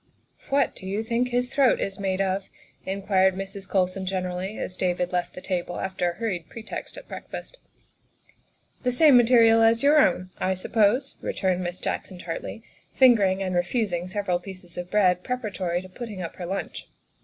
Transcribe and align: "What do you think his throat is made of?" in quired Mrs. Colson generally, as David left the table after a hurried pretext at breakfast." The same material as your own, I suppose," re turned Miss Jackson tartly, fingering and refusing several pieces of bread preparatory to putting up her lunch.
"What 0.49 0.75
do 0.75 0.87
you 0.87 1.03
think 1.03 1.27
his 1.27 1.53
throat 1.53 1.79
is 1.79 1.99
made 1.99 2.21
of?" 2.21 2.49
in 2.87 3.03
quired 3.03 3.35
Mrs. 3.35 3.69
Colson 3.69 4.07
generally, 4.07 4.57
as 4.57 4.75
David 4.75 5.11
left 5.11 5.35
the 5.35 5.41
table 5.41 5.79
after 5.79 6.09
a 6.09 6.13
hurried 6.15 6.49
pretext 6.49 6.97
at 6.97 7.07
breakfast." 7.07 7.59
The 8.83 8.91
same 8.91 9.15
material 9.15 9.61
as 9.61 9.83
your 9.83 9.99
own, 9.99 10.31
I 10.39 10.55
suppose," 10.55 11.17
re 11.21 11.33
turned 11.33 11.61
Miss 11.63 11.79
Jackson 11.79 12.17
tartly, 12.17 12.63
fingering 12.95 13.43
and 13.43 13.53
refusing 13.53 14.07
several 14.07 14.39
pieces 14.39 14.75
of 14.75 14.89
bread 14.89 15.23
preparatory 15.23 15.83
to 15.83 15.89
putting 15.89 16.23
up 16.23 16.37
her 16.37 16.47
lunch. 16.47 16.87